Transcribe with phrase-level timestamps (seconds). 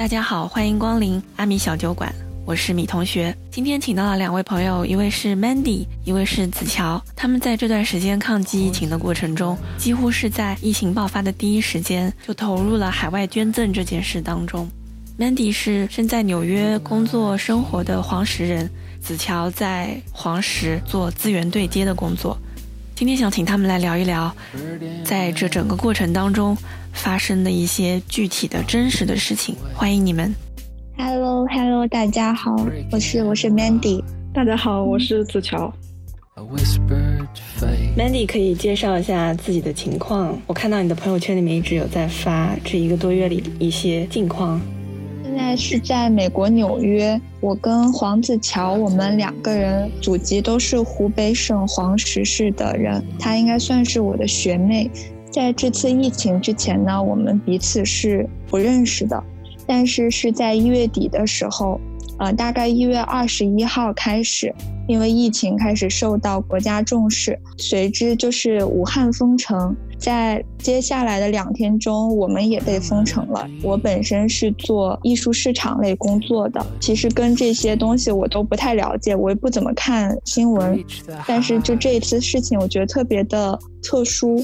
[0.00, 2.10] 大家好，欢迎光临阿米小酒馆，
[2.46, 3.36] 我是米同学。
[3.50, 6.98] 今天请到了两位朋友，一位是 Mandy，一位是子乔。
[7.14, 14.66] 他们在这段时间抗击疫情的过程中，几乎是在疫情爆发的第一时间就投入了海外捐赠这件事当中。
[15.18, 18.70] Mandy 是身在纽约工作生活的黄石人，
[19.02, 22.38] 子乔在黄石做资源对接的工作。
[23.00, 24.30] 今天想请他们来聊一聊，
[25.06, 26.54] 在这整个过程当中
[26.92, 29.56] 发生的一些具体的真实的事情。
[29.72, 30.30] 欢迎你们。
[30.98, 32.54] Hello，Hello，大家好，
[32.92, 34.04] 我是我是 Mandy。
[34.34, 35.72] 大家好，我是子乔。
[37.96, 40.38] Mandy 可以介绍一下自己的情况。
[40.46, 44.60] 我看到你的朋友圈里面一直有在发这一个多月里一些近况。
[45.56, 54.90] 是在美国纽约，我跟黄子乔，我们两个人祖籍都是湖北省黄石市的人，她应该算是我的学妹。
[55.30, 59.22] 在这次疫情之前呢，我们彼此是不认识的，
[59.66, 61.80] 但是是在一月底的时候，
[62.18, 64.52] 呃，大概一月二十一号开始，
[64.88, 69.76] 因为疫情开始受到国家重视，随之就是武汉封城。
[70.00, 73.46] 在接下来的两天中，我们也被封城了。
[73.62, 80.82] 我本身是做艺术市场类工作的，其实跟这些东西我都不太了解，我也不怎么看新闻。
[81.26, 84.42] 但是就这一次事情，我觉得特别的特殊。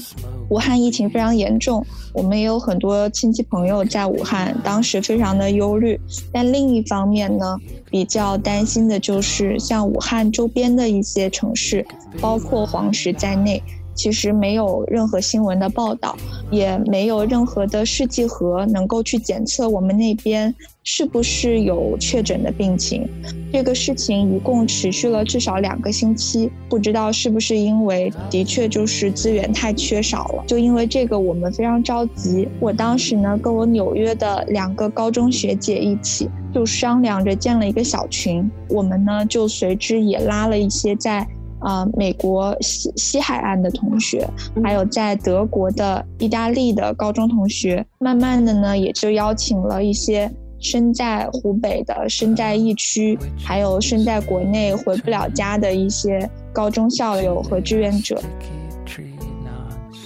[0.49, 5.99] 武汉疫情非常严重，我们也有很多亲戚朋友在武汉，当时非常的忧虑。
[6.31, 7.57] 但另一方面呢，
[7.89, 11.85] 比较担心的就是像武汉周边的一些城市，
[12.21, 13.61] 包括黄石在内。
[13.97, 16.15] 其实没有任何新闻的报道，
[16.51, 20.53] 也没有任何的试剂盒能够去检测我们那边
[20.83, 23.05] 是不是有确诊的病情。
[23.51, 30.43] 这个事情一共持续了至少两个星期，不知道是不是因为的确就是资源太缺少了。
[30.45, 32.47] 就因为这个，我们非常着急。
[32.59, 38.47] 我当时呢，跟我纽约的两个高中学姐一起，就商量着建了一个小群。
[38.69, 41.27] 我们呢，就随之也拉了一些在。
[41.59, 44.27] 啊，美国西西海岸的同学，
[44.63, 58.21] 还有在德国的、意大利的高中同学，慢慢的呢，也就邀请了一些身在湖北的、身在疫区，还有身在国内回不了家的一些高中校友和志愿者。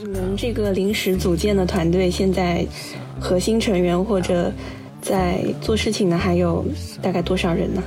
[0.03, 2.65] 你们这个临时组建的团队，现在
[3.19, 4.51] 核心成员或者
[5.01, 6.65] 在做事情的还有
[7.01, 7.81] 大概多少人呢？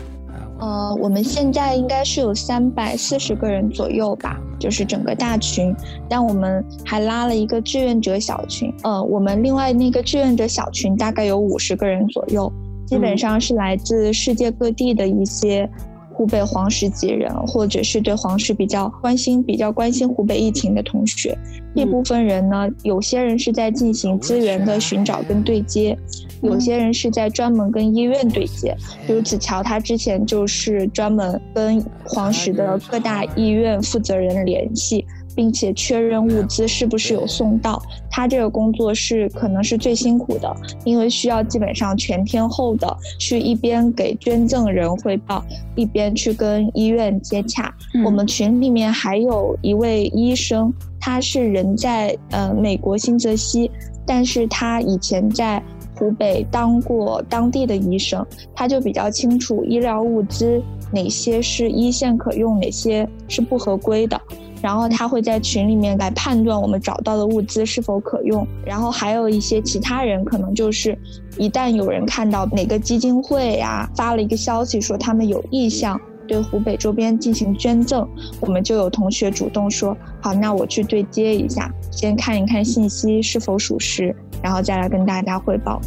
[0.64, 5.76] 呃，我们现在应该是有三百四十个人左右吧，就是整个大群。
[6.08, 12.50] 但我们还拉了一个志愿者小群，呃，我们另外那个志愿者小群大概有五十个人左右，
[12.86, 15.69] 基本上是来自世界各地的一些。
[16.14, 21.36] 湖北黄石籍人，或者是对黄石比较关心、比较关心湖北疫情的同学，
[21.75, 25.98] 这部分人呢，有些人是在进行资源的寻找跟对接，
[26.41, 28.76] 有些人是在专门跟医院对接。
[29.06, 35.04] 比如子乔，他之前就是专门跟黄石的各大医院负责人联系。
[35.34, 47.72] 并且确认物资是不是有送到，他这个工作是可能是最辛苦的，因为需要基本上全天候的去一边给捐赠人汇报，一边去跟医院接洽。
[48.04, 53.70] 我们群里面还有一位医生，他是人在呃美国新泽西，
[54.06, 55.62] 但是他以前在
[55.96, 58.24] 湖北当过当地的医生，
[58.54, 60.60] 他就比较清楚医疗物资
[60.92, 64.20] 哪些是一线可用，哪些是不合规的。
[64.64, 70.98] 然后他会在群里面来判断我们找到的物资是否可用，然后还有一些其他人可能就是，
[71.36, 78.08] 一旦有人看到哪个基金会呀发了一个消息说他们有意向对湖北周边进行捐赠，
[78.41, 85.78] 我们就有同学主动说好，那我去对接一下，先看一看信息是否属实，然后再来跟大家汇报。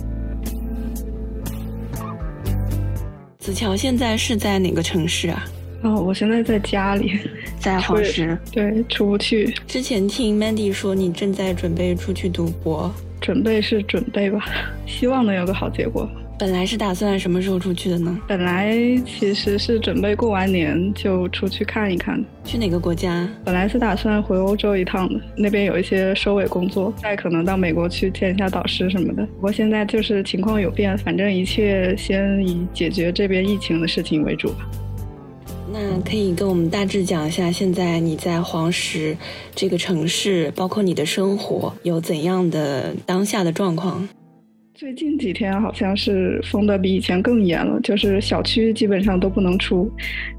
[3.39, 5.43] 子乔现在是在哪个城市啊？
[5.83, 7.19] 哦，我现在在家里，
[7.59, 9.53] 在黄石，对，出不去。
[9.67, 12.91] 之前听 Mandy 说你正在准备出去读博，
[13.21, 14.43] 准备是准备吧，
[14.85, 16.09] 希望能有个好结果。
[16.39, 18.15] 本来是打算什么时候出去的呢？
[18.27, 18.75] 本来
[19.07, 22.23] 其实是准备过完年就出去看一看。
[22.43, 23.27] 去哪个国家？
[23.43, 29.25] 本来是打算回欧洲一趟的，那边有一些收尾工作，再可能到美国去见一下导师什么的。
[29.25, 34.69] 不过现在就是情况有变，反正一切先以解决这边疫情的事情为主吧。
[35.79, 39.15] 那可以跟我们大致讲一下，现在你在黄石
[39.53, 44.07] 这个城市，包括你的生活有怎样的当下的状况？
[44.73, 49.91] 最近几天好像是封的比以前更严了，就是小区基本上都不能出，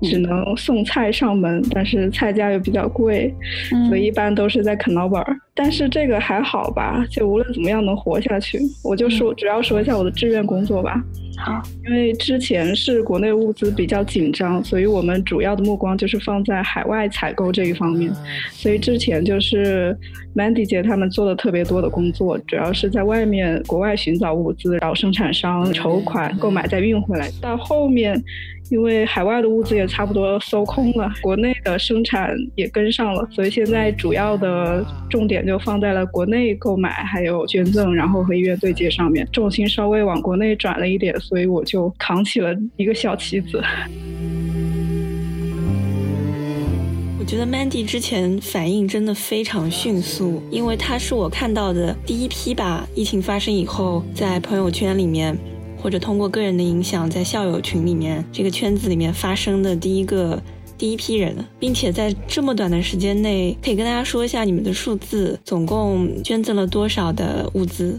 [0.03, 3.33] 只能送菜上门，但是菜价又比较贵，
[3.89, 5.37] 所以一般都是在啃老本儿。
[5.59, 8.61] 但是这个还好吧，就无论怎么样能活下去。
[8.85, 11.03] 我就说，主要说一下我的志愿工作吧。
[11.37, 18.13] 好，因为之前是国内物资比较紧张，所以我们主要的目光就是放在海外采购这一方面。
[18.51, 19.97] 所以之前就是
[20.37, 27.29] Mandy 姐他们做的特别多的工作，主要是在外面国外寻找物资，找生产商筹款购买，再运回来。
[27.41, 28.23] 到后面。
[28.71, 43.63] 因为海外的物资也差不多收空了，国内的生产也跟上了，所以现在主要的重点就放在了国内购买，还有捐赠，然后和医院对接上面，重心稍微往国内转了一点，所以我就扛起了一个小旗子。
[47.19, 55.37] 我觉得 Mandy 之前反应真的非常迅速，因为他是我看到的第一批吧，疫情发生以后在朋友圈里面。
[55.81, 60.43] 或者通过个人的影响，在校友群里面这个圈子里面发生的第一个
[60.77, 67.99] 第一批人，并且在这么短的时间内，可以跟大家说一下你们的数字，总共捐赠了多少的物资？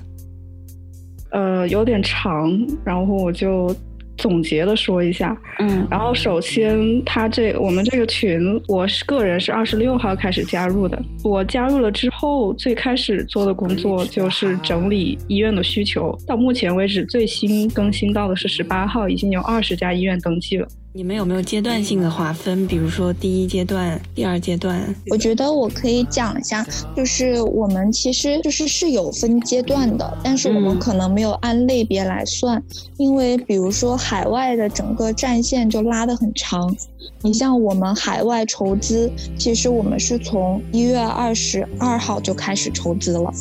[1.32, 2.52] 呃，有点长，
[2.84, 3.76] 然后我就。
[4.20, 11.02] 总结的说一下，嗯，然后首先，他这我们这个群，我是个人是二十六号开始加入的。
[11.24, 16.16] 我加入了之后，最开始做的工作就是整理医院的需求。
[16.28, 20.68] 到目前为止，最新更新到的是十八号，已经有二十家医院登记了。
[20.92, 22.66] 你们有没有阶段性的划分？
[22.66, 24.84] 比如说第一阶段、第二阶段？
[25.12, 26.66] 我觉得我可以讲一下，
[26.98, 32.62] 就是我们其实就是是有分阶段的，但是我们可能没有按类别来算，
[32.98, 36.76] 因为比如说海外的整个战线就拉得很长。
[37.22, 43.32] 你像我们海外筹资，其实我们是从一月二十二号就开始筹资了，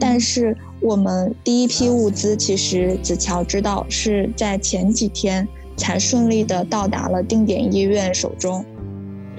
[0.00, 5.46] 但是我们第一批物资，其实子乔知道是在前几天。
[5.78, 8.62] 才顺利的到达了定点医院手中。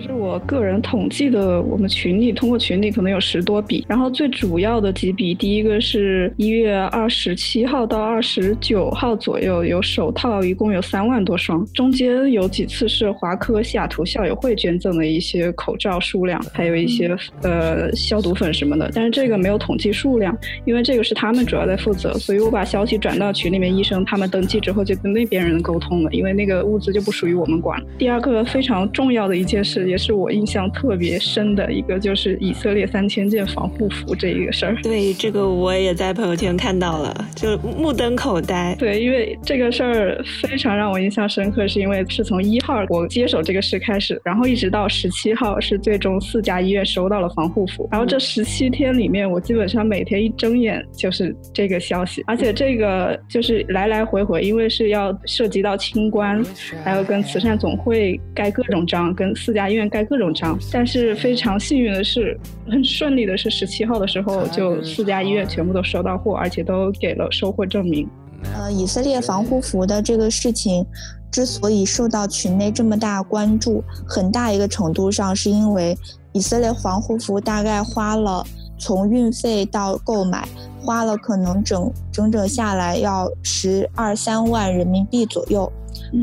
[0.02, 17.14] 是我个人统计的，我们群里通过群里可能有十多笔，然后最主要的几笔，第一个是一月二十七号到二十九号左右有手套，一共有三万多双，中间有几次是华科西雅图校友会捐赠的一些口罩数量，还有一些
[17.44, 27.82] 呃消毒粉什么的，但是这个没有统计数量，因为这个是他们主要在负责，所以我把消息转到群里面，医生他们登记之后就跟那边人沟通了，因为那个物资就不属于我们管。
[27.98, 29.89] 第二个非常重要的一件事。
[29.90, 34.76] 也是我印象特别深的一个，就是以色列三千件防护服这一个事儿。
[34.84, 38.76] 对，这个我也在朋友圈看到了，就目瞪口呆。
[38.78, 56.44] 对，因为这个事儿非常让我印象深刻，是因为是从一号我接手这个事开始，然后一直到十七号是最终四家医院收到了防护服，然后这十七天里面，我基本上每天一睁眼就是这个消息，而且这个就是来来回回，因为是要涉及到清关，
[56.84, 59.79] 还要跟慈善总会盖各种章，跟四家医院。
[59.88, 62.36] 盖各种章，但是非常幸运的是，
[62.68, 68.10] 很顺利的是，十七号的时候就四家医院全部都收到货，而且都给了收货证明。
[68.56, 70.84] 呃，以色列防护服的这个事情
[71.30, 75.96] 之所以受到群内这么大关注，很大一个程度上是因为
[76.32, 78.44] 以色列防护服大概花了
[78.78, 80.48] 从运费到购买，
[80.82, 85.72] 花了可能整整整下来要十二三万人民币左右。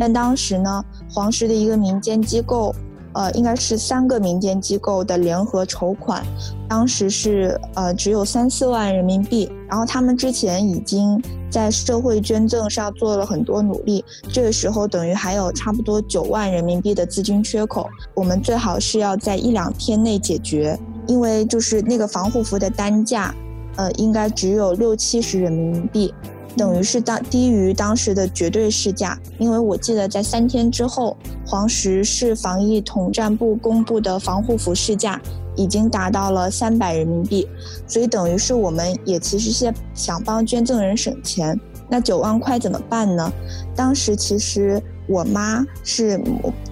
[0.00, 2.74] 但当时呢，黄石的一个民间机构。
[3.16, 6.22] 呃，应该是三个民间机构的联合筹款，
[6.68, 9.50] 当时是呃只有三四万人民币。
[9.70, 17.88] 然后他们之前已经在社会捐赠上做了很多努力，这个时候等于还有差不多九万人民币的资金缺口。
[18.12, 23.34] 我们最好是要在一两天内解决，因为就是那个防护服的单价，
[23.76, 26.12] 呃，应该只有六七十人民币。
[26.56, 35.20] 等于是当低于当时的绝对市价，因为我记得在三天之后，黄石市防疫统战部公布的防护服市价
[35.54, 37.46] 已经达到了三百人民币，
[37.86, 41.58] 所以等于是我们也其实是想帮捐赠人省钱。
[41.88, 43.32] 那九万块怎么办呢？
[43.76, 46.20] 当时其实我妈是，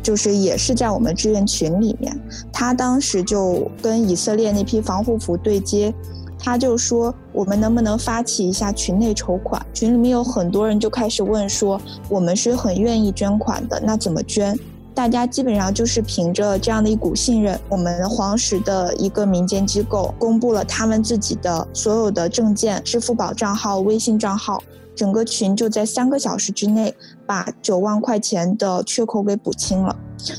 [0.03, 2.19] 就是也是在我们志愿群里面，
[2.53, 5.95] 她当时就跟以色列那批防护服对接。
[6.44, 9.64] 他就说：“我们能不能发起一下群内筹款？
[9.72, 14.54] 群里面有很多人就开始问说，我们是很愿意捐款的，那怎么捐？
[14.94, 24.62] 大家基本上就是凭着这样的一股信任，我们黄石的一个民间机构公布了他们自己的所有的证件、支付宝账号、微信账号。”
[24.94, 26.94] 整个群就在三个小时之内
[27.26, 29.96] 把九万块钱的缺口给补清了，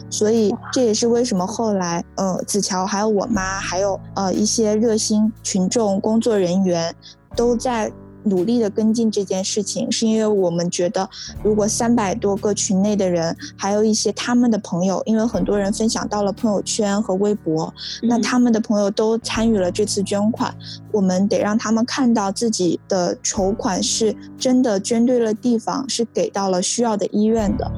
[0.09, 6.95] 所以这也是为什么后来，呃，子乔还有我妈，还有呃一些热心群众工作人员，
[7.35, 7.91] 都在
[8.27, 11.07] 努力的跟进这件事情，是因为我们觉得，
[11.43, 20.51] 如果三百多个群内的人，还有一些他们的朋友，因为很多人分享到了朋友圈和微博，那他们的朋友都参与了这次捐款，
[20.91, 27.71] 我们得让他们看到自己的筹款是真的捐对了地方，是给到了需要的医院的。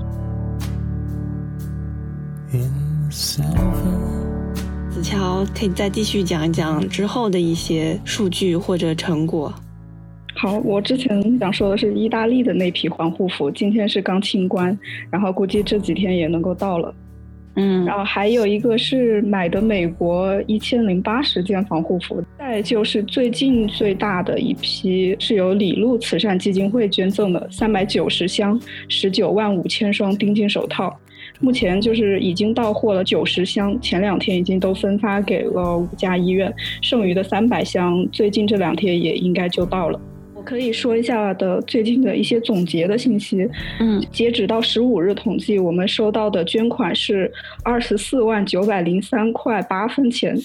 [3.17, 3.41] 子
[5.01, 9.51] 乔可以再继续讲一讲之后的一些数据或者成果。
[10.35, 14.77] 好，我之前想说的是意大利的那批防护服，今天是刚清关，
[15.09, 16.93] 然后估计这几天也能够到了。
[17.55, 30.95] 嗯，然后还有一个是买的美国一千零八十件防护服，再就是最近最大的一批是由李路慈善基金会捐赠的三百九十箱十九万五千双丁金手套。
[31.39, 39.99] 目前就是已经到货了九十箱，前两天已经都分发给了五家医院，剩余的三百箱最近这两天也应该就到了。
[40.47, 43.45] 我可以说一下的最近的一些总结的信息。
[43.81, 47.29] 嗯，截止到十五日统计，我们收到的捐款是
[47.65, 50.37] 二十四万九百零三块八分钱，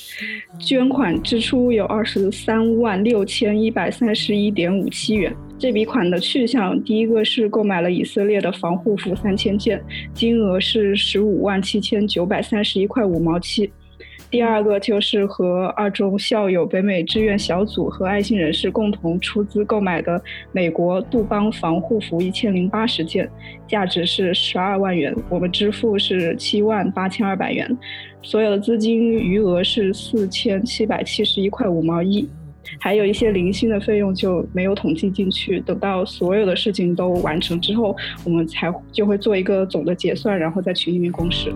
[0.58, 5.32] 捐款支出有二十三万六千一百三十一点五七元。
[5.56, 9.80] 这笔款的去向，第一个是购买了以色列的防护服三千件，
[10.12, 13.70] 金额是十五万七千九百三十一块五毛七。
[14.32, 20.18] 第二个就是和二中校友、北美志愿小组和爱心人士共同出资购买的
[20.52, 23.30] 美国杜邦防护服一千零八十件，
[23.68, 27.76] 价值是十二万元，我们支付是七万八千二百元，
[28.22, 32.26] 所有的资金余额是四千七百七十一块五毛一。
[32.80, 41.52] 还有一些零星的费用就没有统计进去，等到所有的事情都完成之后，我们才就会做一个总的结算，然后在群里面公示。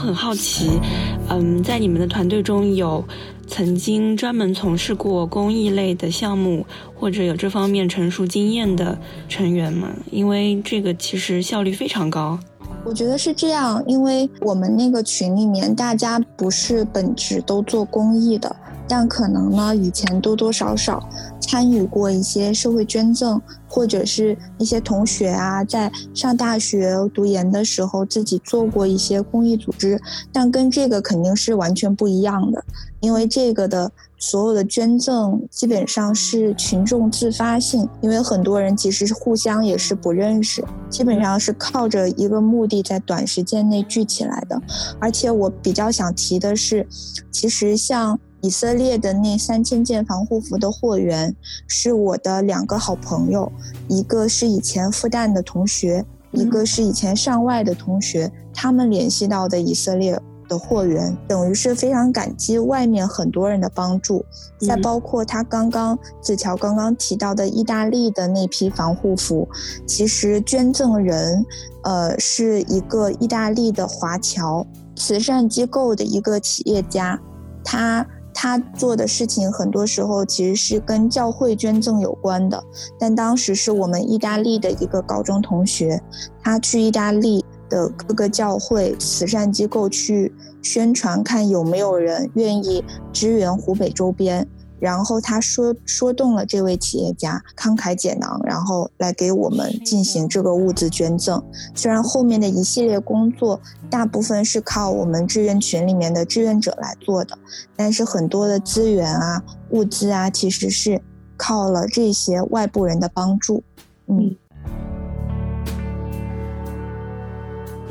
[0.00, 0.80] 很好奇，
[1.28, 3.04] 嗯，在你们的团队中有
[3.46, 6.64] 曾经专门从事过公益类的项目，
[6.94, 9.90] 或者有这方面成熟经验的成员吗？
[10.10, 12.38] 因为这个其实效率非常高。
[12.82, 18.56] 我觉得是这样，因为我们那个群里面大家不是本职都做公益的，
[18.88, 21.06] 但可能呢以前多多少少
[21.42, 23.38] 参与过一些社会捐赠，
[23.70, 29.98] 或者是一些同学啊在上大学读研的时候自己做过一些公益组织，
[30.32, 32.62] 但跟这个肯定是完全不一样的，
[32.98, 33.90] 因为这个的。
[34.22, 44.60] 所有的捐赠基本上是群众自发性，因为很多人其实是互相也是不认识，基本上是靠着一个目的在短时间内聚起来的。
[44.98, 46.86] 而且我比较想提的是，
[47.30, 51.34] 其实像以色列的那三千件防护服的货源，
[51.66, 53.50] 是我的两个好朋友，
[53.88, 60.20] 一个是以前复旦的同学，一个是以前上外的同学，他们联系到的以色列。
[60.48, 64.24] 的货源等于是非常感激外面很多人的帮助，
[64.58, 69.48] 再包括他刚刚子乔刚刚提到的意大利的那批防护服，
[69.86, 71.46] 其实捐赠人，
[71.84, 74.66] 呃，是一个意大利的华侨
[74.96, 77.16] 慈善机构的一个企业家，
[77.62, 78.04] 他
[78.42, 82.64] 他做的事情很多时候其实是跟教会捐赠有关的，
[82.98, 86.02] 但当时是我们意大利的一个高中同学，
[86.42, 87.44] 他去意大利。
[87.68, 92.82] 的各个教会、慈善机构去宣传，看有没有人愿意
[93.12, 94.44] 支援湖北周边。
[94.80, 101.42] 然后他说说动了这位企业家，慷慨解囊，然后来给我们进行这个物资捐赠。
[101.74, 103.60] 虽然后面的一系列工作
[103.90, 107.38] 大部分是靠我们志愿群里面的志愿者来做的，
[107.76, 111.00] 但是很多的资源啊、物资啊，其实是
[111.36, 113.62] 靠了这些外部人的帮助。
[114.06, 114.34] 嗯。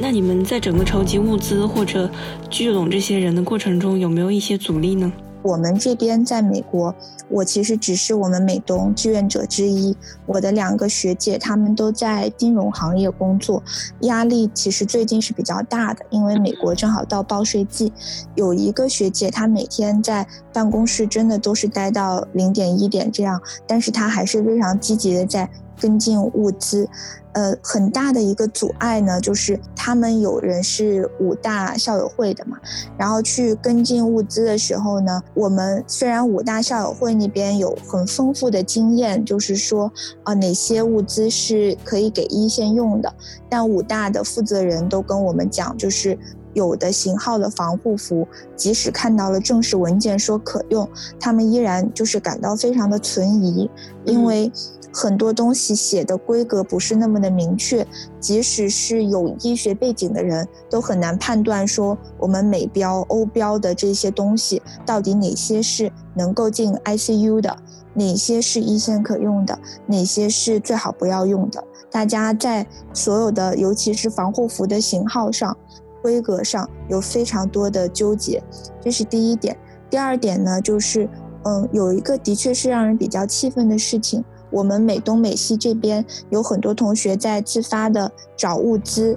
[0.01, 2.10] 那你们在整个筹集物资或者
[2.50, 5.12] 聚拢这些人的过程中，有没有一些阻力呢？
[5.41, 6.93] 我们这边在美国，
[7.29, 9.96] 我其实只是我们美东志愿者之一。
[10.25, 13.63] 我的两个学姐，她们都在金融行业工作，
[14.01, 17.91] 压力其实最近是比较大的，因为美国正好到报税季。
[18.36, 26.89] 有一个学姐，她每天在办公室真的都是待到零点一点这样，但是她还是非常积极的在跟进物资。
[27.34, 32.58] 呃，很大的一个阻碍呢，就是他们有人是武大校友会的嘛，
[32.98, 39.92] 然后去跟进物资的时候呢，我们虽然武大校友会那边有很丰富的经验，就是说
[40.24, 43.14] 啊哪些物资是可以给一线用的，
[43.48, 46.18] 但武大的负责人都跟我们讲，就是
[46.53, 50.88] 有的型号的防护服，即使看到了正式文件说可用，
[51.20, 53.70] 他们依然就是感到非常的存疑，
[54.06, 54.51] 因为
[54.91, 57.86] 很多东西写的规格不是那么的明确，
[58.20, 67.56] 即使是有医学背景的人都很难判断说我们美标、欧标的这些东西到底哪些是能够进 ICU 的，
[67.94, 71.63] 哪些是一线可用的，哪些是最好不要用的。
[71.91, 75.56] 大家在所有的，尤其是防护服的型号上。
[76.01, 78.41] 规格上有非常多的纠结，
[78.82, 79.58] 这是第一点。
[79.89, 81.10] 第二点呢，就是，
[81.44, 84.24] 嗯，有一个的确是让人比较气愤的事情。
[84.51, 89.15] 我们美东美西这边有很多同学在自发的找物资，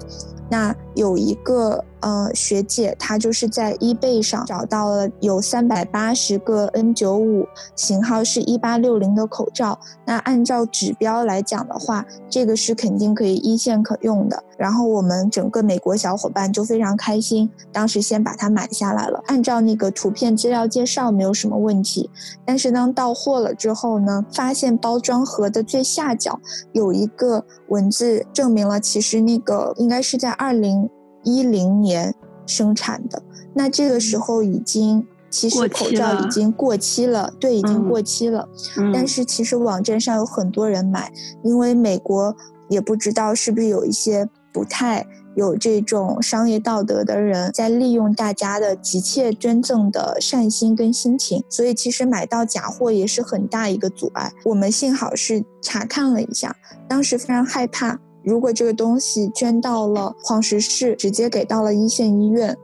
[0.49, 1.83] 那有一个。
[2.03, 9.79] 呃，学姐她就是在 eBay 上找到了有三百八十个 N95 型号是一八六零的口罩。
[10.05, 14.43] 那按照指标来讲的话，这个是肯定可以一线可用的。
[14.57, 19.21] 然后我们整个美国小伙伴就非常开心，当时先把它买下来了。
[19.27, 22.09] 按照那个图片资料介绍没有什么问题，
[22.45, 26.37] 但是当到货了之后呢，发现包装盒的最下角
[26.73, 30.89] 有一个文字，证明了其实那个应该是在二零。
[31.23, 32.13] 一零年
[32.45, 33.21] 生产的，
[33.53, 38.47] 那这个时候已经其实口罩已经过期了，对，已经过期了。
[38.93, 41.11] 但是其实网站上有很多人买，
[41.43, 42.35] 因为美国
[42.69, 54.31] 也不知道是不是有一些不太有这种商业道德的人在利用大家的急切捐赠的善心跟心情，所以其实买到假货也是很大一个阻碍。
[54.45, 56.55] 我们幸好是查看了一下，
[56.87, 57.99] 当时非常害怕。
[58.23, 62.57] 如果这个东西捐到了黄石市，直接给到了一线医院，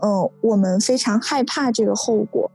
[0.00, 2.50] 嗯，我们非常害怕这个后果。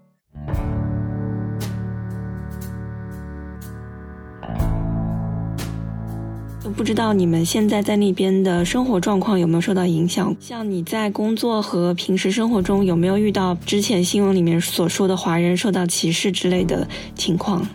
[6.77, 10.35] 不知道你们现在在那边的生活状况有没有受到影响？
[10.39, 17.67] 像你在工作和平时生活中有没有遇到之前新闻里面所说的华人受到歧视之类的情况？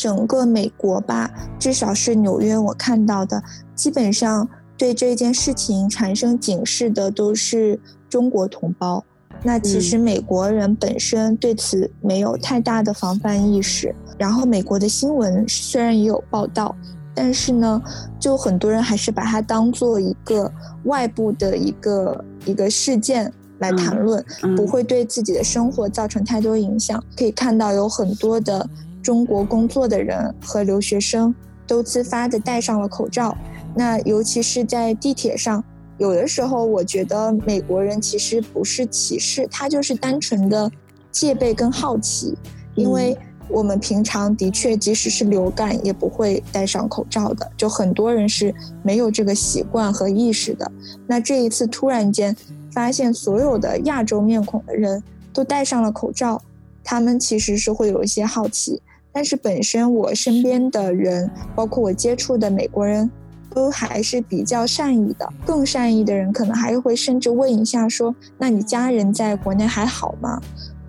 [0.00, 3.42] 整个美国吧，至少是纽约，我看到的，
[3.74, 7.78] 基本上对这件事情产生警示的都是
[8.08, 9.04] 中国同胞。
[9.42, 13.94] 那其实美国人本身对此没有太大的防范意识。
[14.16, 16.74] 然后美国的新闻虽然也有报道，
[17.14, 17.82] 但是呢，
[18.18, 20.50] 就很多人还是把它当做一个
[20.84, 24.24] 外部的一个一个事件来谈论，
[24.56, 27.04] 不会对自己的生活造成太多影响。
[27.18, 28.66] 可以看到有很多的。
[29.02, 31.34] 中国工作的人和留学生
[31.66, 33.36] 都自发的戴上了口罩。
[33.74, 35.62] 那尤其是在地铁上，
[35.98, 40.70] 有的时候我觉得美国人其实不是歧视，他就是单纯的
[41.12, 42.36] 戒备跟好奇。
[42.74, 43.16] 因为
[43.48, 50.70] 我们平常的确，即使是流感也不会戴上口罩的，就很多人是没有这个习惯和意识的。
[51.06, 52.34] 那这一次突然间
[52.72, 56.40] 发现所有的亚洲面孔的人都戴上了口罩，
[56.84, 58.80] 他们其实是会有一些好奇。
[59.12, 63.10] 但是本身我身边的人，包括我接触的美国人，
[63.54, 65.28] 都还是比较善意的。
[65.44, 70.40] 更善意的人可能还会甚至问一下说：“那你家人在国内还好吗？”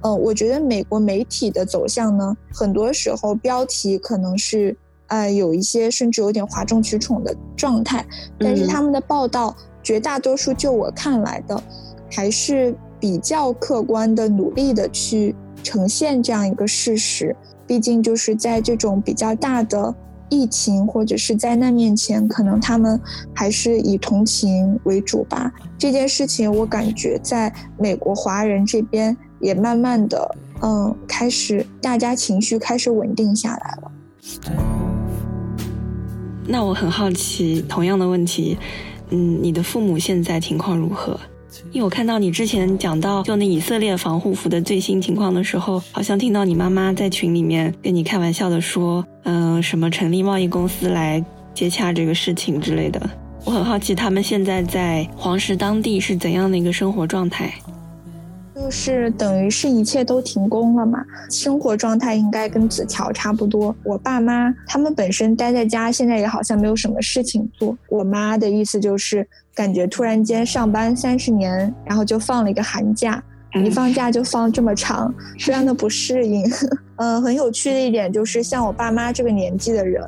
[0.03, 4.75] 嗯，我觉得美国媒体的走向呢，很多时候标题可能是，
[5.07, 8.03] 呃，有一些甚至有点哗众取宠的状态，
[8.39, 11.61] 但是他们的报道绝大多数就我看来的，
[12.09, 17.35] 还是比较客观的，努力的去呈现这样一个事实。
[17.71, 19.95] 毕竟就是在这种比较大的
[20.27, 22.99] 疫情或者是灾难面前，可能他们
[23.33, 25.49] 还是以同情为主吧。
[25.77, 33.91] 这件事情我感觉在美国华人这边也慢慢的，嗯，开始大家情绪开始稳定下来了。
[36.45, 38.57] 那我很好奇，同样的问题，
[39.11, 41.17] 嗯，你的父母现在情况如何？
[41.71, 53.01] 因为我看到你之前讲到就那以色列防护服的最新情况的时候，好像听到你妈妈在群里面跟你开玩笑的说，嗯，什么成立贸易公司来接洽这个事情之类的。
[53.43, 57.53] 我很好奇他们现在在黄石当地是怎样的一个生活状态。
[58.53, 63.73] 就是等于是一切都停工了嘛，生活状态应该跟子乔差不多。
[63.83, 67.77] 我爸妈他们本身待在家，现在也好像没有什么事情做。
[67.87, 76.43] 我妈的意思就是感觉突然间上班三十年，然后就放了一个寒假，一放假就放这么长，非常的不适应。
[76.97, 80.03] 嗯， 很有趣的一点就是像我爸妈这个年纪的人，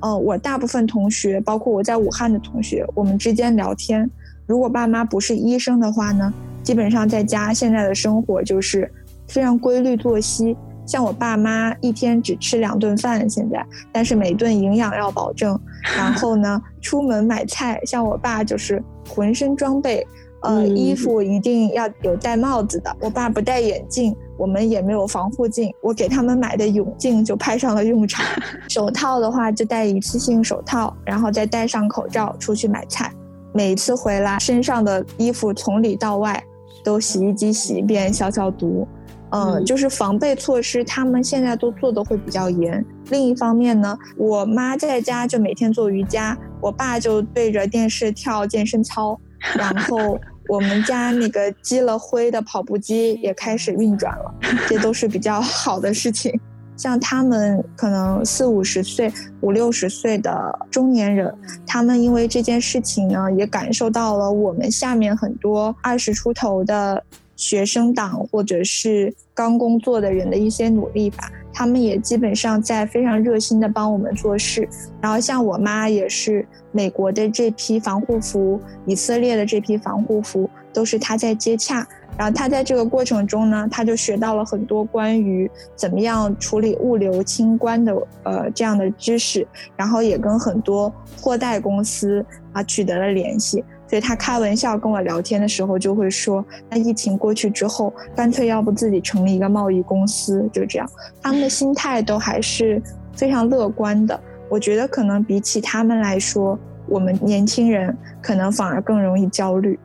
[0.00, 4.08] 嗯，我大部分同学，包括我在武汉的同学，我们之间聊天，
[4.46, 6.32] 如果爸妈不是医生的话呢？
[6.66, 8.90] 基本上在家现在的生活就是
[9.28, 15.56] 非常规律作息，像我爸妈一天只吃两顿饭，现在，但是每顿营养要保证。
[15.96, 20.04] 然后呢，出门买菜，像我爸就是浑身装备，
[20.42, 22.92] 呃，衣服一定要有戴帽子的。
[22.98, 25.72] 我爸不戴眼镜，我们也没有防护镜。
[25.80, 28.26] 我给他们买的泳镜就派上了用场。
[28.68, 33.08] 手套的话就戴一次性手套，然后再戴上口罩出去买菜。
[33.54, 36.42] 每次回来，身上的衣服从里到外
[36.86, 38.86] 都洗衣机洗一遍，消消毒。
[39.30, 42.82] 嗯，就是防备措施，他们现在都做的会比较严。
[43.10, 49.18] 另一方面呢，我妈在家就每天做瑜伽，我爸就对着电视跳健身操，
[49.58, 50.16] 然后
[50.48, 54.32] 我们家那个积了灰的跑步机也开始运转了，
[54.68, 56.32] 这都是比较好的事情。
[56.76, 61.34] 像他们可能四五十岁、五六十岁的中年人，
[61.66, 67.02] 他们因为这件事情呢，也感受到了我们下面很多二十出头的。
[67.38, 74.66] 学生党或者是刚工作的人的一些努力吧，他们也基本上在非常热心的帮我们做事。
[75.02, 81.86] 然后像我妈也是美国的这批防护服，以色列的这批防护服都是她在接洽。
[82.18, 93.64] 然后他在这个过程中呢，他就学到了很多关于怎么样处理物流清关的呃这样的知识，然后也跟很多货代公司啊取得了联系。
[93.88, 100.90] 所以他开玩笑跟我聊天的时候就会说：“那疫情过去之后，干脆要不自己成立一个贸易公司，就这样。”
[101.22, 102.82] 他们的心态都还是
[103.14, 104.18] 非常乐观的。
[104.48, 109.78] 我觉得可能比起他们来说，我们年轻人可能反而更容易焦虑。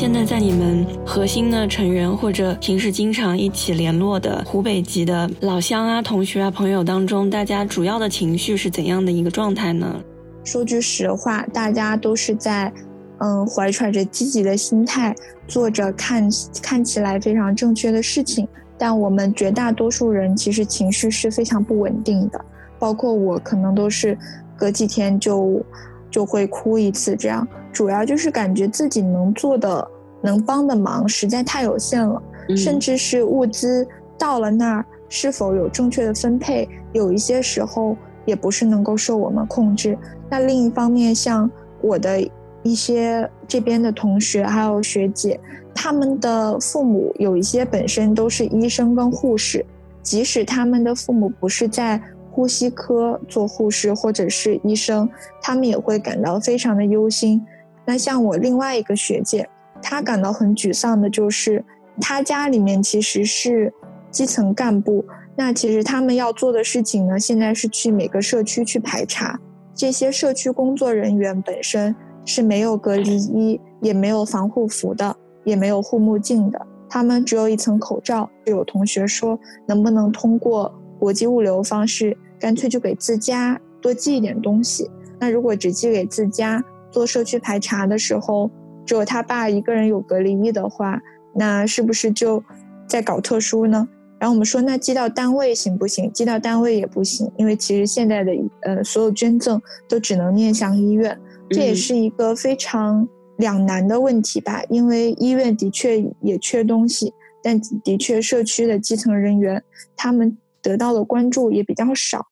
[0.00, 10.00] 现在在你们核心的成员或者平时经常一起联络的湖北籍的老乡啊、同学啊、朋友当中，大家主要的情绪是怎样的一个状态呢？
[10.42, 12.72] 说句实话，大家都是在，
[13.18, 15.14] 嗯，怀揣着积极的心态，
[15.46, 16.26] 做着看
[16.62, 18.48] 看起来非常正确的事情。
[18.78, 22.42] 但我们绝大多数人其实情绪是非常不稳定的，
[22.78, 24.16] 包括我，可能都是
[24.56, 25.62] 隔几天就
[26.10, 27.46] 就会哭一次这样。
[27.72, 29.88] 主要就是感觉自己能做的、
[30.20, 32.22] 能帮的忙实在太有限了，
[32.56, 33.86] 甚至是物资
[34.18, 39.96] 到了那儿是否有正确的分配，有一些时候也不是能够受我们控制。
[40.28, 42.20] 那另一方面，像我的
[42.62, 45.40] 一些这边的同学还有学姐，
[45.74, 49.64] 他们的父母有一些本身都是医生跟护士，
[50.02, 55.08] 即使他们的父母不是在呼吸科做护士或者是医生，
[55.42, 57.44] 他们也会感到非常的忧心。
[57.90, 59.50] 那像我另外一个学姐，
[59.82, 61.64] 她感到很沮丧的就是，
[62.00, 63.74] 她家里面其实是
[64.12, 69.40] 基层干部，那其实他们要做的事情呢，现在是去每个社区去排查，
[69.74, 71.92] 这些社区工作人员本身
[72.24, 78.30] 是没有隔离衣，也没有防护服的，也没有护目镜的，他们只有一层口罩。
[78.44, 84.88] 有同学说，能不能通过国际物流方式，干脆就给自家多寄一点东西？
[85.18, 86.62] 那如果只寄给自家？
[86.90, 88.50] 做社区排查的时候，
[88.84, 91.00] 只有他爸一个人有隔离衣的话，
[91.34, 92.42] 那是不是就
[92.86, 93.88] 在搞特殊呢？
[94.18, 96.12] 然后我们说，那寄到单位行不行？
[96.12, 104.62] 寄到单位也不行，因为其实现在的呃所有捐赠都只能面向医院，这也是一个非常两难的问题吧。
[104.68, 109.62] 因为医院的确也缺东西，但的确社区的基层人员
[109.96, 112.26] 他们得到的关注也比较少。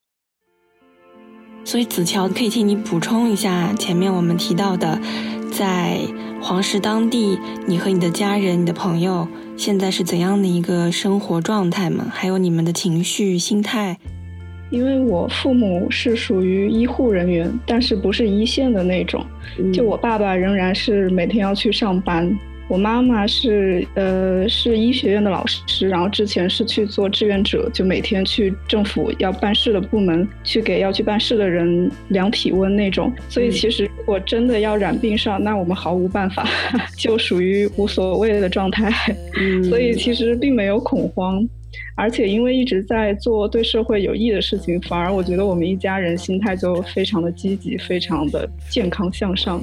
[1.68, 4.98] 所以子乔可以替你补充一下前面我们提到的，
[5.52, 5.98] 在
[6.40, 12.06] 黄石当地，你和你的家人、你的朋友现在是怎样的一个生活状态吗？
[12.10, 13.98] 还有你们的情绪、心态？
[14.70, 19.22] 因为我父母是属于医护人员，但是不是一线的那种，
[19.70, 22.34] 就我爸爸仍然是每天要去上班。
[22.68, 33.12] 我妈妈是呃是医学院的老师，然后之前是去做志愿者，就每天去政府要办事的部门去给要去办事的人量体温那种。
[33.28, 36.46] 所以其实如果真的要染病上，那我们毫无办法，
[36.96, 38.92] 就属于无所谓的状态。
[39.68, 41.48] 所以其实并没有恐慌。
[41.94, 49.60] 而且因为一直在做对社会有益的事情，反而我觉得我们一家人心态就非常的积极，非常的健康向上。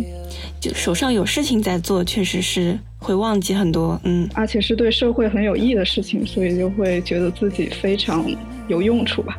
[0.59, 4.27] 就手上有事情在做，确实是会忘记很多，嗯。
[4.33, 8.25] 而且是对社会很有益的事情，所以就会觉得自己非常
[8.67, 9.37] 有用处吧。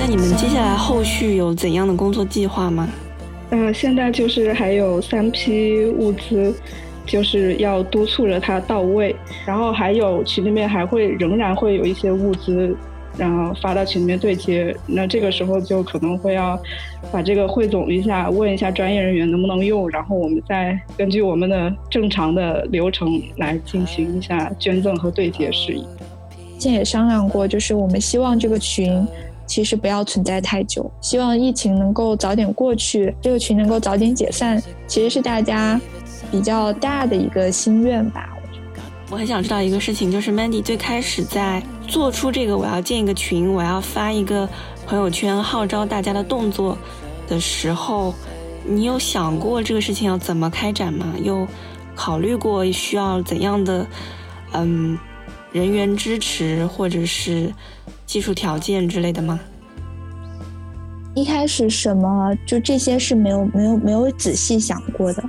[0.00, 2.88] 那你们接下来后续有怎样的工作计划吗？
[3.50, 6.52] 嗯，现在就是还有三批物资。
[7.04, 12.76] 就是要督促着它到位，然后还有群里面还会仍然会有一些物资，
[13.16, 14.74] 然后发到群里面对接。
[14.86, 16.60] 那这个时候就可能会要
[17.10, 25.84] 把这个汇总一下，问一下专业人员能不能用，然后我们再根据我们的正常的流程来进行一下捐赠和对接事宜。
[26.58, 29.06] 之前也商量过，就是我们希望这个群。
[29.44, 35.78] 其实不要存在太久，希望疫情能够早点过去，这个群能够早点解散，其实是大家
[36.30, 38.34] 比较大的一个心愿吧。
[39.12, 44.48] 我很想知道一个事情，就是 Mandy 最开始在做出这个我要建一个群，我要发一个
[44.86, 46.78] 朋友圈号召大家的动作
[47.28, 48.14] 的时候，
[48.64, 51.12] 你有想过这个事情要怎么开展吗？
[51.22, 51.46] 有
[51.94, 53.86] 考虑过需要怎样的
[54.54, 54.98] 嗯
[55.52, 57.52] 人员支持或者是
[58.06, 59.38] 技术条件之类的吗？
[61.14, 65.22] 一开始什么就这些是没有没有没有仔细想过的。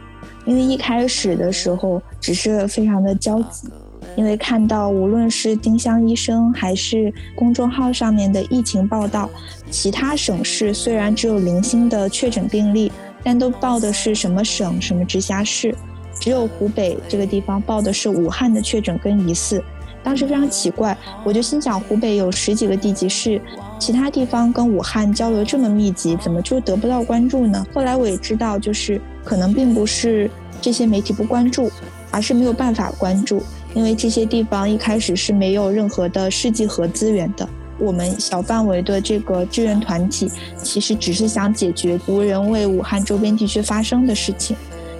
[0.45, 3.69] 因为一开始的时候只是非常的焦急，
[4.15, 9.29] 因为看到无论是丁香医生还是公众号上面的疫情报道，
[9.71, 12.91] 其他省市虽然只有零星的确诊病例，
[13.23, 15.73] 但都报的是什么省什么直辖市，
[16.19, 19.63] 只有湖北这个地方报的是武汉的确诊跟疑似。
[20.03, 23.41] 当时非常奇怪，我就心想湖北有十几个地级市，
[23.79, 27.65] 其他地方跟武汉交流这么密集，怎么就得不到关注呢？
[27.73, 30.29] 后来我也知道，就是可能并不是
[30.61, 31.71] 这些媒体不关注，
[32.11, 33.41] 而是没有办法关注，
[33.73, 37.47] 因为这些地方一开始是没有任何的试剂盒资源的。
[37.79, 40.31] 我们小范围的这个志愿团体，
[40.61, 44.55] 其实只是想解决无人为武汉周边地区发生的事情，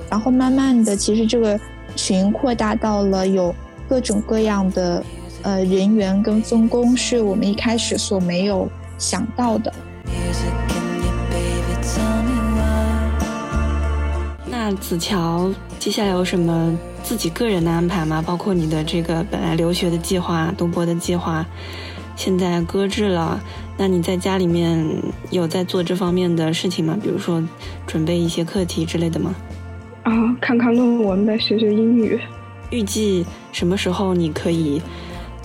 [0.09, 1.59] 然后慢慢的，其实这个
[1.95, 3.53] 群扩大到了有。
[3.89, 5.03] 各种各样的
[5.43, 9.71] 呃人员跟分工是我们一开始所没有想到的。
[14.75, 18.23] 子乔接下来有什么自己个人的安排吗？
[18.25, 21.45] 包括你的这个本来留学的计划、读博的计划，
[22.15, 23.41] 现在搁置了。
[23.77, 24.85] 那你在家里面
[25.31, 26.97] 有在做这方面的事情吗？
[27.01, 27.43] 比如说
[27.87, 29.33] 准备一些课题之类的吗？
[30.03, 32.19] 啊，看看论文呗，学学英语。
[32.69, 34.81] 预计什么时候你可以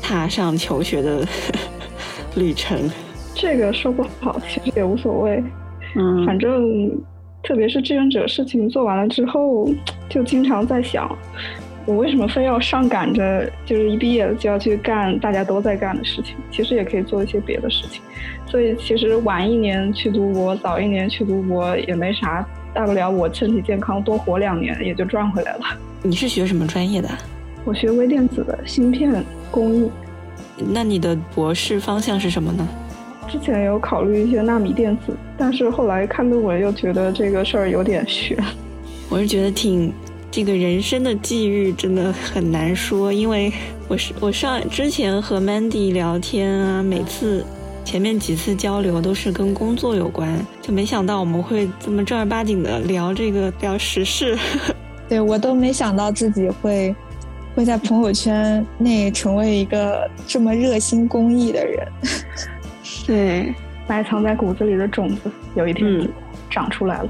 [0.00, 1.26] 踏上求学的
[2.36, 2.90] 旅程？
[3.34, 5.42] 这个说不好，其实也无所谓。
[5.96, 6.90] 嗯，反正
[7.42, 9.68] 特别是志愿者事情做完了之后，
[10.08, 11.08] 就经常在想，
[11.86, 16.34] 我为什么非要上赶着，就是一毕业就要去干大家都在干的事情？
[16.50, 18.02] 其实也可以做一些别的事情。
[18.46, 22.46] 所以其实晚一年去读博，早一年去读博也没啥。
[22.74, 25.60] 大不了我身体健康多活两年，也就赚回来了。
[26.02, 27.08] 你是学什么专业的？
[27.64, 29.90] 我学微电子的芯片工艺。
[30.72, 32.68] 那你的博士方向是什么呢？
[33.28, 38.36] 之前有考虑一些纳米电子，但是后来看论文又觉得这个事儿有点悬。
[39.08, 39.92] 我是觉得挺
[40.30, 43.52] 这个人生的际遇真的很难说，因为
[43.86, 47.44] 我是我上之前和 Mandy 聊天啊，每次。
[47.84, 54.36] 前面几次交流都是跟工作有关，就没想到我们会这么正儿八经的聊这个聊时事。
[55.08, 56.94] 对我都没想到自己会
[57.54, 61.88] 会在朋友圈内成为一个这么热心公益的人。
[63.08, 63.54] 对，
[63.88, 66.06] 埋藏在骨子里的种子，有一天
[66.50, 67.08] 长出来了。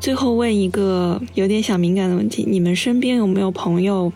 [0.00, 4.12] 最后问一个有点小敏感的问题：你们身边有没有朋友？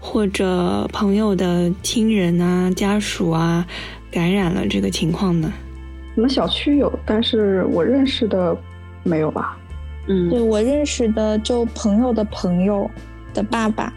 [0.00, 3.66] 或者朋友的亲人啊、家属啊，
[4.10, 5.52] 感染了这个情况呢？
[6.16, 8.56] 我们小区有，但是我认识的
[9.04, 9.56] 没有吧？
[10.08, 12.90] 嗯，对我认识的就朋友的朋友
[13.34, 13.92] 的爸爸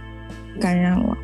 [0.59, 1.17] 感染了，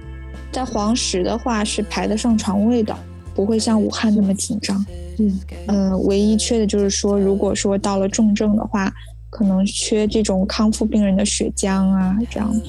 [0.52, 2.96] 在黄石的话是排得上床位的，
[3.36, 4.86] 不会像武汉那么紧张。
[5.20, 8.92] 嗯嗯，唯一缺的就是说，如果说到了重症的话，
[9.30, 12.62] 可能缺这种康复病人的血浆啊，这样子。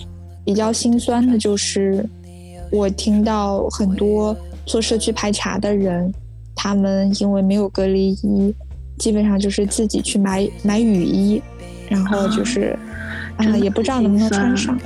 [0.44, 2.08] 比较心酸的就是，
[2.72, 6.12] 我听到很多做社区排查的人，
[6.54, 8.54] 他们因为没有隔离衣，
[8.98, 11.42] 基本上就是自己去买买雨衣，
[11.88, 12.78] 然后就是
[13.36, 14.78] 啊，也不知道能不能穿上。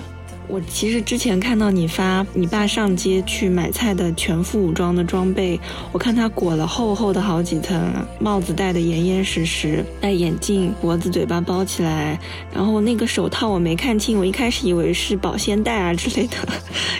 [0.52, 5.58] 我其实之前看到你发你爸上街去买菜的全副武装的装备，
[5.92, 12.20] 我看他裹了厚厚的好几层，帽子戴的严严实实，戴眼镜，脖子嘴巴包起来，
[12.52, 16.36] 然后那个手套我没看清，我一开始以为是保鲜袋啊之类的，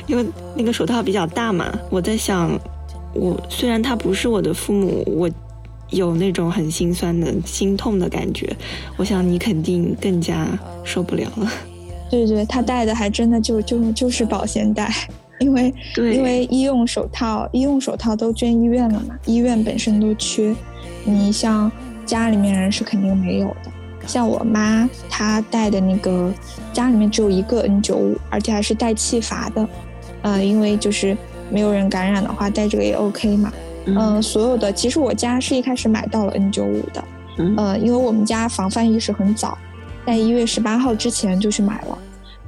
[0.07, 0.25] 因为
[0.57, 1.79] 那个手套比较大嘛。
[1.91, 2.59] 我在想，
[3.13, 5.29] 我虽然他不是我的父母，我
[5.91, 8.57] 有那种很心酸的心痛的感觉，
[8.97, 10.49] 我想你肯定更加
[10.85, 11.53] 受不了了。
[12.13, 14.93] 对对，他戴的还真的就就就是保鲜袋，
[15.41, 20.55] 因为因为医用手套医用手套都捐医院了嘛，医院本身都缺，
[21.05, 21.73] 你像
[22.05, 23.73] 家里面人是肯定没有的。
[24.07, 26.31] 像我妈她戴的那个，
[26.71, 29.67] 家里面只有一个 N95，而且还是带气阀的，
[30.21, 31.17] 呃，因为就是
[31.51, 33.51] 没有人感染的话，戴这个也 OK 嘛。
[33.87, 37.05] 嗯，所有的其实我家是一开始买到了 N95 的，
[37.57, 39.57] 呃，因为我们家防范意识很早。
[40.07, 41.99] 在一月十八号之前就去买了，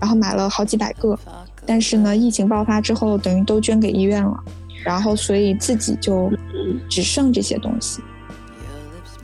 [0.00, 1.18] 然后买了好几百个，
[1.64, 4.38] 但是呢，疫情爆发之后，等于都捐给医院了。
[4.84, 6.30] 然后所以自己就
[6.90, 8.02] 只剩这些东西。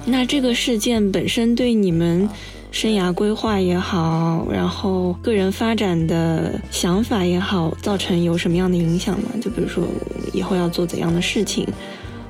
[0.07, 2.27] 那这个事件本身对你们
[2.73, 9.29] 生涯规划也好，然后个人发展的想法也好，造成有什么样的影响吗？
[9.43, 9.85] 就比如说
[10.33, 11.67] 以后要做怎样的事情，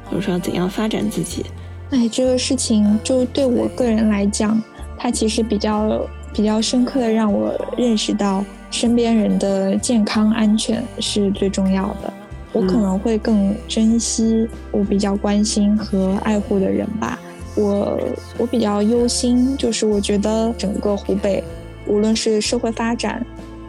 [0.07, 1.47] 或者说要怎样发展自己？
[1.91, 4.61] 哎，这个事情就对我个人来讲，
[5.03, 12.13] 它其实比较比较深刻的让我认识到，身边人的健康安全是最重要的。
[12.53, 17.19] 我可能会更珍惜我比较关心和爱护的人吧。
[17.55, 17.99] 我
[18.37, 21.43] 我比较忧心，就是我觉得整个湖北，
[21.87, 23.25] 无论是社会发展、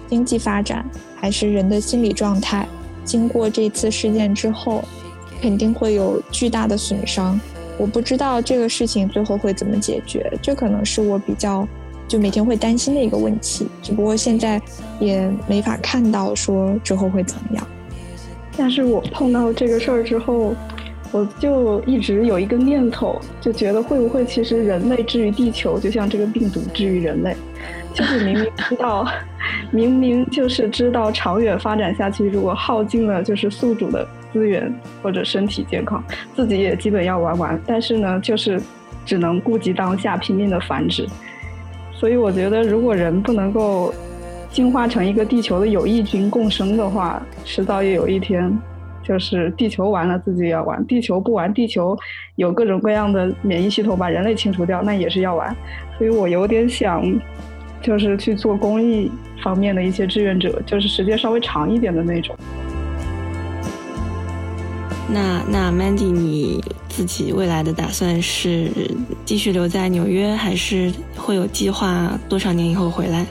[0.10, 2.67] 经济发展，还是人的心理状态，
[3.06, 4.84] 经过这次事件之后，
[5.41, 7.39] 肯定会有巨大的损伤。
[7.82, 11.67] 我不知道这个事情最后会怎么解决，这可能是我比较
[12.08, 13.67] 就每天会担心的一个问题。
[13.82, 14.62] 只不过现在
[15.00, 17.67] 也没法看到说之后会怎么样。
[18.56, 20.54] 但是我碰到这个事儿之后。
[21.13, 27.36] 我就一直有一个念头，就觉得会不会其实人类治愈地球，就像这个病毒治愈人类，
[27.94, 29.06] 就是明明知道，
[29.72, 36.04] 明明就是知道长远发展下去，如果耗尽了就是宿主的资源或者身体健康，
[36.36, 38.62] 自己也基本要玩完，但是呢，就是
[39.06, 41.08] 只能顾及当下，拼命的繁殖。
[41.94, 43.94] 所以我觉得，如果人不能够
[44.50, 48.52] 进化成一个地球的有益菌共生的话，迟早也有一天。
[49.04, 51.98] 就是地球完了，自己也要完；地球不完，地球
[52.36, 55.54] 有各种各样的免疫系统把人类清除掉，那也是要完。
[55.98, 57.04] 所以我有点想，
[57.82, 59.12] 就是去做公益
[59.44, 62.38] 方面的一些志愿者，就是时间稍微长一点的那种。
[65.12, 68.71] 那那 Mandy，你自己未来的打算是
[69.26, 73.26] 继续留在纽约，还是会有计划多少年以后回来？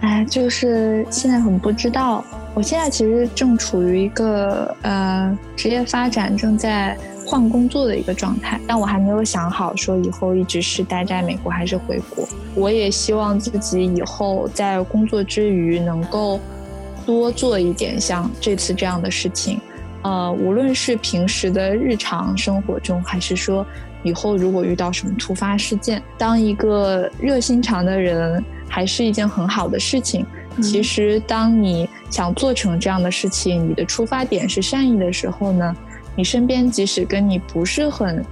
[0.00, 2.24] 哎，就是现在很不知道。
[2.54, 12.28] 我现在其实正处于一个呃职业发展正在换工作的一个状态，但我还没有想好说以后一直是待在美国还是回国。
[12.54, 16.38] 我也希望自己以后在工作之余能够
[17.06, 19.58] 多做一点像这次这样的事情，
[20.02, 23.64] 呃，无论是平时的日常生活中，还是说
[24.02, 30.26] 以后如果遇到什么突发事件，当一个热心肠的人还是一件很好的事情。
[30.60, 35.74] 其实，当你想做成这样的事情，你的出发点是善意的时候呢，
[36.14, 38.22] 你身边即使跟你不是很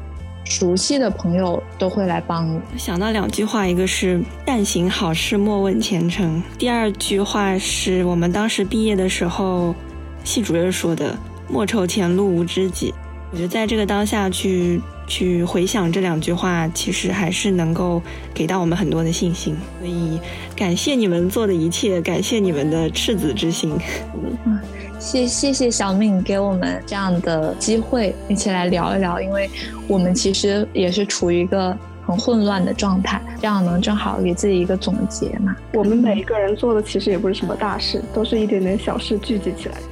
[0.44, 2.60] 熟悉的朋友都会来帮你。
[2.76, 9.74] 想到两句话，一个是“但行好事，莫问前程”，第二句话是我们当时毕业的时候，
[10.22, 11.16] 系主任说的
[11.50, 12.94] “莫愁前路无知己”。
[13.32, 14.80] 我觉得在这个当下去。
[15.10, 18.00] 去回想这两句话，其实还是能够
[18.32, 19.56] 给到我们很多的信心。
[19.80, 20.20] 所以
[20.54, 23.76] 感谢你们做的一切，感谢你们的赤子之心。
[24.46, 24.56] 嗯，
[25.00, 29.20] 谢谢谢小敏给我们这样的机会，一起来聊一聊。
[29.20, 29.50] 因为
[29.88, 35.56] 我们其实也是处于一个很混乱的状态，这样能正好给自己一个总结嘛。
[35.74, 39.82] 我们每一个人做的其实也不是什么大事，都是一点点小事聚集起来的。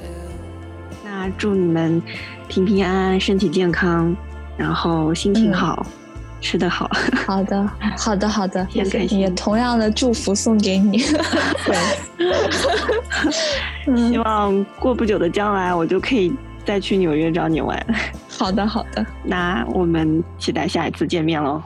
[1.29, 2.03] 那祝你们
[2.49, 4.17] 平平安安，身体健康。
[4.57, 5.87] 然后心情好，
[6.41, 6.91] 吃得好。
[7.27, 10.99] 好的，好的，好的，也也同样的祝福送给你。
[11.65, 11.77] 对，
[14.09, 16.33] 希望过不久的将来，我就可以
[16.65, 17.87] 再去纽约找你玩。
[18.29, 21.63] 好的，好的，那我们期待下一次见面喽。